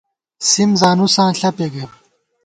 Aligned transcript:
سِم 0.49 0.69
زانُساں 0.79 1.29
ݪپےگئیم 1.39 1.91